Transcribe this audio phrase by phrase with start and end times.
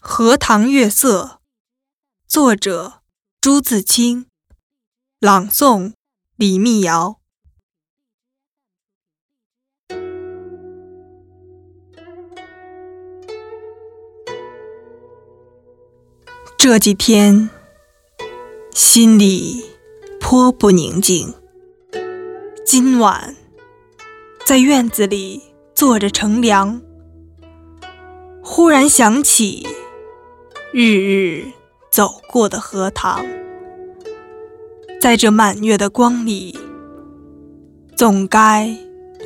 [0.00, 1.40] 荷塘月色，
[2.28, 3.02] 作者
[3.40, 4.26] 朱自清，
[5.18, 5.92] 朗诵
[6.36, 7.18] 李密瑶。
[16.56, 17.50] 这几天
[18.74, 19.64] 心里
[20.20, 21.34] 颇不宁静。
[22.64, 23.36] 今晚
[24.46, 25.42] 在院子里
[25.74, 26.80] 坐着乘凉，
[28.44, 29.66] 忽然想起。
[30.80, 31.44] 日日
[31.90, 33.26] 走过的荷塘，
[35.00, 36.56] 在这满月的光里，
[37.96, 38.72] 总该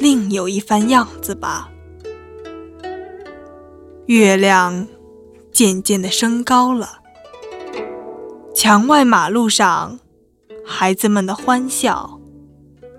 [0.01, 1.71] 另有一番样子吧。
[4.07, 4.89] 月亮
[5.53, 7.03] 渐渐的升高了，
[8.55, 10.01] 墙外马路上
[10.65, 12.19] 孩子们的欢笑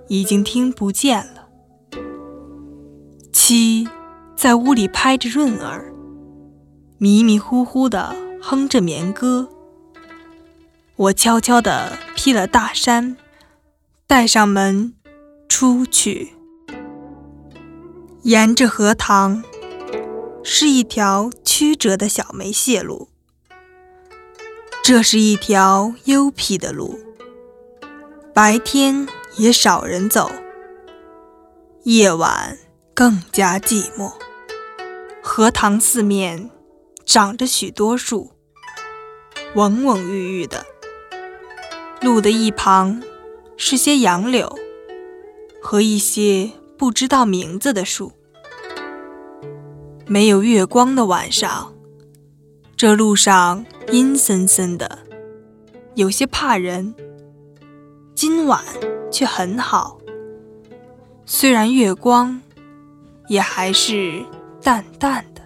[0.10, 1.48] 已经听不见了。
[3.32, 3.88] 七
[4.36, 5.92] 在屋里拍着闰儿，
[7.00, 8.16] 迷迷糊糊的。
[8.46, 9.48] 哼着眠歌，
[10.98, 13.16] 我悄悄地披了大衫，
[14.06, 14.94] 带上门
[15.48, 16.34] 出去。
[18.24, 19.42] 沿着荷塘
[20.44, 23.08] 是一条曲折的小梅泄路，
[24.84, 27.00] 这是一条幽僻的路，
[28.34, 30.30] 白天也少人走，
[31.84, 32.58] 夜晚
[32.94, 34.12] 更加寂寞。
[35.24, 36.52] 荷塘四面
[37.06, 38.33] 长着许多树。
[39.56, 40.66] 蓊蓊郁郁的，
[42.02, 43.04] 路的一旁
[43.56, 44.58] 是些杨柳
[45.62, 48.14] 和一些不知道名字的树。
[50.08, 51.72] 没有月光的晚上，
[52.76, 55.00] 这路上阴森森的，
[55.94, 56.96] 有些怕人。
[58.16, 58.64] 今晚
[59.12, 60.00] 却很好，
[61.28, 62.42] 虽然月光，
[63.28, 64.26] 也还是
[64.64, 65.44] 淡淡的。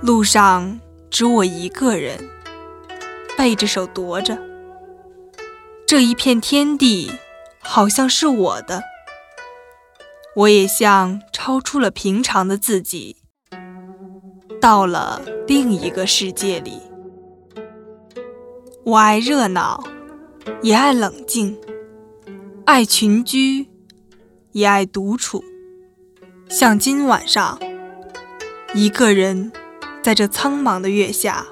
[0.00, 0.80] 路上。
[1.14, 2.28] 只我一个人，
[3.38, 4.36] 背着手踱着。
[5.86, 7.08] 这一片天地
[7.60, 8.82] 好像是我的，
[10.34, 13.18] 我也像超出了平常的自己，
[14.60, 16.80] 到了另一个世界里。
[18.82, 19.84] 我爱热闹，
[20.62, 21.54] 也爱冷静；
[22.66, 23.68] 爱群居，
[24.50, 25.44] 也爱独处。
[26.48, 27.56] 像今晚上，
[28.74, 29.52] 一个人。
[30.04, 31.46] 在这苍茫的月下，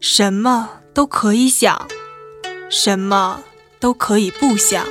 [0.00, 1.86] 什么都可以想，
[2.70, 3.44] 什么
[3.78, 4.86] 都可以不想，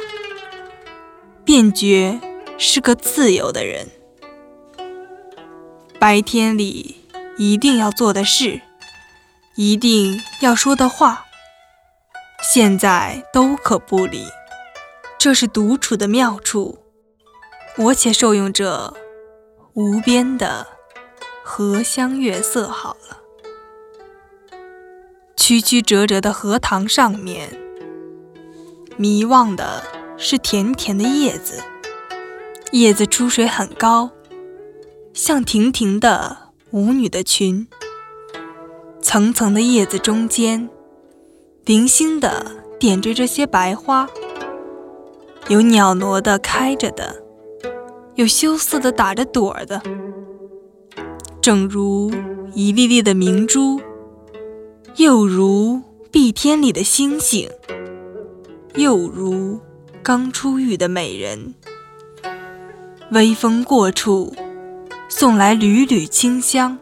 [1.44, 2.22] 便觉
[2.60, 3.88] 是个自由的人。
[5.98, 6.98] 白天里
[7.36, 8.62] 一定要做的事，
[9.56, 11.26] 一定要说的话，
[12.54, 14.24] 现在都可不理。
[15.18, 16.78] 这是独处的妙处，
[17.76, 18.94] 我且受用这
[19.74, 20.75] 无边的。
[21.48, 23.20] 荷香月色好了，
[25.38, 27.56] 曲曲折折的荷塘上面，
[28.98, 29.84] 迷望的
[30.18, 31.62] 是甜甜的叶子。
[32.72, 34.10] 叶子出水很高，
[35.14, 36.36] 像亭亭的
[36.72, 37.68] 舞女的裙。
[39.00, 40.68] 层层的叶子中间，
[41.64, 42.44] 零星的
[42.80, 44.10] 点缀着些白花，
[45.48, 47.22] 有袅娜的开着的，
[48.16, 49.80] 有羞涩的打着朵儿的。
[51.46, 52.12] 正如
[52.56, 53.80] 一粒粒的明珠，
[54.96, 55.80] 又如
[56.12, 57.48] 碧天里的星星，
[58.74, 59.60] 又如
[60.02, 61.54] 刚出浴的美人。
[63.12, 64.36] 微风过处，
[65.08, 66.80] 送来缕缕清香，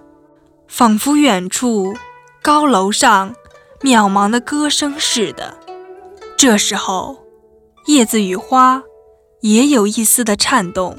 [0.70, 1.94] 仿佛远处
[2.42, 3.36] 高楼上
[3.82, 5.58] 渺茫的歌声似的。
[6.38, 7.22] 这时候，
[7.88, 8.82] 叶子与花
[9.42, 10.96] 也有一丝的颤动，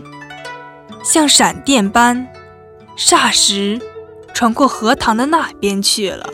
[1.02, 2.28] 像闪电般。
[2.96, 3.80] 霎时，
[4.32, 6.30] 传过荷塘的那边去了。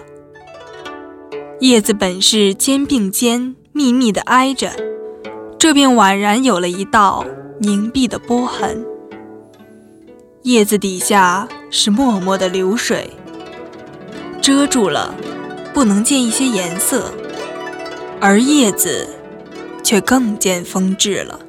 [1.61, 4.71] 叶子本是肩并肩密密的挨着，
[5.59, 7.25] 这便宛然有了一道
[7.61, 8.85] 凝碧的波痕。
[10.43, 13.11] 叶子底下是脉脉的流水，
[14.43, 15.15] 遮住了，
[15.73, 17.13] 不能见一些颜色，
[18.21, 19.09] 而叶子
[19.83, 21.41] 却更见风致了。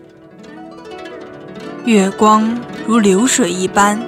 [1.83, 2.57] 月光
[2.87, 4.01] 如流水一般。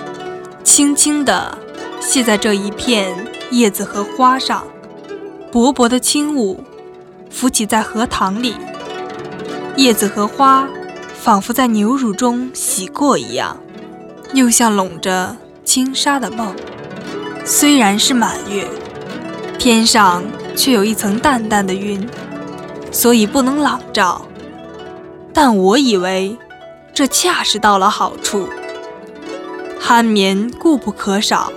[0.64, 1.58] 轻轻地
[2.00, 3.14] 系在这一片
[3.52, 4.66] 叶子和花上，
[5.52, 6.64] 薄薄的轻雾
[7.30, 8.56] 浮起在荷塘里，
[9.76, 10.68] 叶子和花
[11.14, 13.58] 仿佛在牛乳中洗过一样，
[14.34, 16.56] 又像笼着轻纱的梦。
[17.46, 18.66] 虽然是满月，
[19.60, 20.24] 天上
[20.56, 22.08] 却有一层淡淡的云，
[22.90, 24.26] 所以不能朗照。
[25.34, 26.38] 但我以为
[26.94, 28.48] 这恰是到了好处。
[29.86, 31.52] 酣眠固不可少，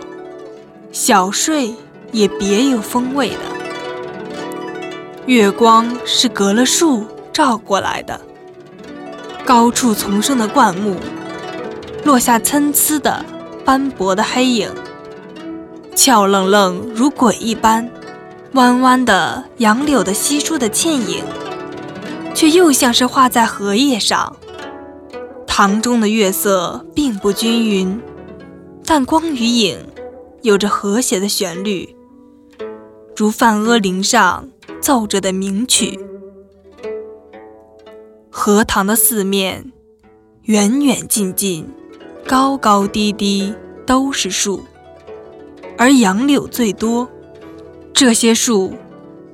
[0.90, 1.72] 小睡
[2.10, 3.36] 也别有风味的。
[5.26, 8.20] 月光是隔了树照过来的，
[9.44, 10.96] 高处丛生的灌木，
[12.04, 13.24] 落下参差的
[13.64, 14.68] 斑驳的黑影，
[15.94, 17.88] 俏愣愣如鬼一般。
[18.54, 21.22] 弯弯的杨柳的稀疏的倩影，
[22.34, 24.34] 却又像是画在荷叶上。
[25.46, 28.00] 塘中的月色并不均匀，
[28.88, 29.76] 但光与影
[30.42, 31.96] 有着和谐的旋律，
[33.16, 34.48] 如梵阿铃上
[34.80, 35.98] 奏着的名曲。
[38.30, 39.72] 荷塘的四面，
[40.42, 41.68] 远远近近，
[42.28, 43.52] 高高低低，
[43.84, 44.62] 都是树，
[45.76, 47.10] 而杨柳最多。
[47.92, 48.74] 这些树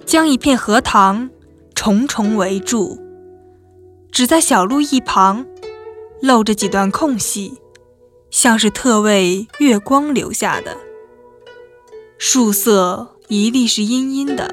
[0.06, 1.28] 将一片荷塘
[1.74, 2.98] 重重围住，
[4.10, 5.44] 只在小路一旁
[6.22, 7.58] 露着几段空隙，
[8.32, 10.76] 像是特为月光留下的。
[12.18, 14.52] 树色一粒是阴阴的，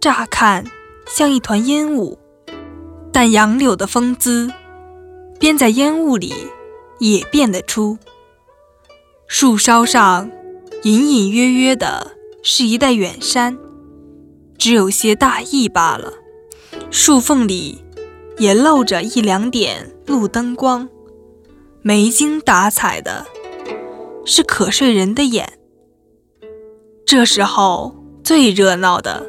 [0.00, 0.64] 乍看
[1.06, 2.18] 像一团烟雾，
[3.12, 4.50] 但杨柳的风姿，
[5.38, 6.34] 边在烟雾里
[6.98, 7.98] 也辨得出。
[9.28, 10.28] 树梢上
[10.82, 12.10] 隐隐约约的。
[12.46, 13.56] 是一带远山，
[14.58, 16.12] 只有些大意罢了。
[16.90, 17.82] 树缝里
[18.36, 20.86] 也露着一两点路灯光，
[21.86, 23.26] 没精打采的，
[24.24, 25.58] 是瞌睡人的眼。
[27.04, 27.94] 这时候
[28.24, 29.26] 最热闹的，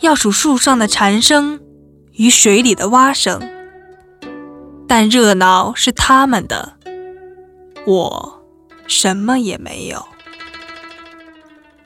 [0.00, 1.60] 要数树上的蝉声
[2.12, 3.38] 与水里的蛙声。
[4.88, 6.78] 但热闹是他们的，
[7.84, 8.42] 我
[8.86, 10.02] 什么也没有。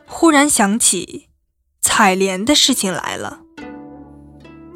[0.07, 1.29] 忽然想起
[1.81, 3.41] 采莲的事情来了。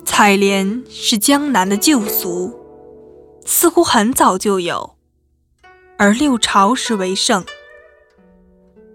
[0.05, 2.59] 采莲是江南的旧俗，
[3.45, 4.96] 似乎很早就有，
[5.99, 7.45] 而六朝时为盛。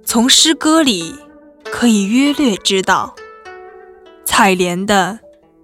[0.05, 1.15] 从诗歌里
[1.63, 3.15] 可以约略知道，
[4.25, 5.19] 采莲的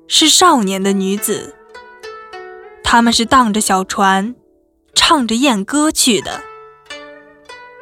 [0.07, 1.55] 是少年的女子，
[2.83, 4.35] 他们是荡着小船，
[4.93, 6.41] 唱着艳歌去的。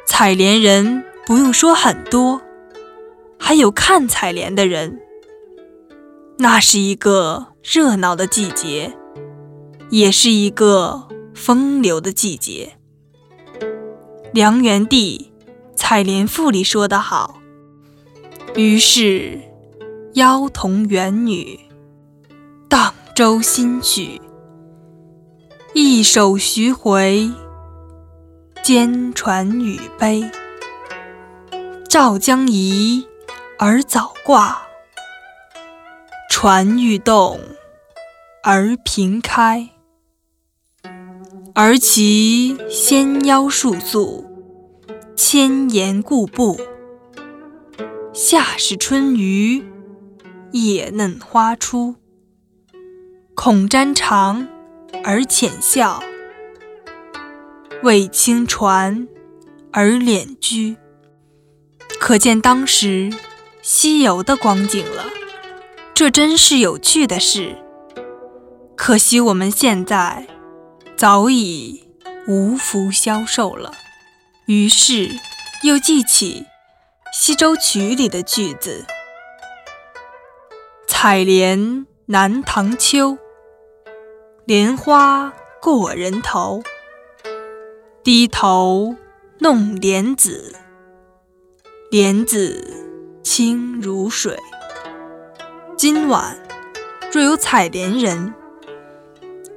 [0.06, 2.40] 采莲人不用说很多。
[3.38, 4.98] 还有看采莲的人，
[6.38, 8.96] 那是一个热闹的季节，
[9.90, 12.78] 也是一个风流的季节。
[14.36, 15.32] 梁元帝
[15.78, 17.40] 《采莲赋》里说得好
[18.54, 19.40] ：“于是
[20.12, 21.58] 妖童元女，
[22.68, 24.20] 荡舟新曲，
[25.72, 27.30] 一首徐回，
[28.62, 30.30] 兼传女悲。
[31.88, 33.06] 赵将移。”
[33.58, 34.58] 而早挂，
[36.28, 37.40] 船欲动，
[38.42, 39.70] 而平开。
[41.54, 44.25] 而其纤腰束素，
[45.28, 46.56] 千岩固步。
[48.12, 49.64] 夏是春余，
[50.52, 51.96] 叶嫩花初。
[53.34, 54.46] 恐沾长
[55.02, 56.00] 而浅笑，
[57.82, 59.08] 为轻船
[59.72, 60.76] 而敛居。
[61.98, 63.12] 可见当时。
[63.62, 65.06] 西游的光景了，
[65.92, 67.56] 这真是有趣的事。
[68.76, 70.28] 可惜我们现在
[70.96, 71.82] 早已
[72.28, 73.72] 无福消受了。
[74.46, 75.10] 于是
[75.64, 76.42] 又记起
[77.12, 78.86] 《西洲曲》里的句子
[80.86, 83.18] ：“采莲南塘秋，
[84.44, 86.62] 莲花过人头。
[88.04, 88.94] 低头
[89.40, 90.54] 弄莲子，
[91.90, 92.72] 莲子。”
[93.26, 94.38] 清如水。
[95.76, 96.38] 今晚
[97.12, 98.32] 若有采莲人，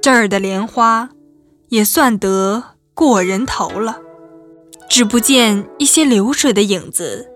[0.02, 1.10] 这儿的莲花
[1.68, 4.02] 也算得过人头了。
[4.90, 7.30] 只不见一些流水的影子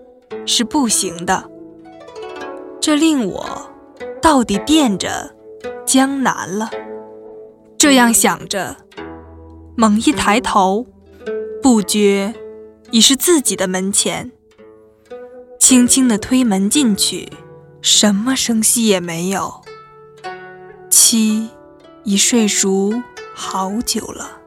[0.45, 1.49] 是不行的，
[2.81, 3.71] 这令我
[4.21, 5.33] 到底惦着
[5.85, 6.69] 江南了。
[7.77, 8.75] 这样想着，
[9.77, 10.85] 猛一抬头，
[11.63, 12.35] 不觉
[12.91, 14.33] 已是自己的门前。
[15.57, 17.29] 轻轻地推门进去，
[17.81, 19.61] 什么声息也没有。
[20.89, 21.49] 妻
[22.03, 22.93] 已睡熟
[23.33, 24.41] 好久了。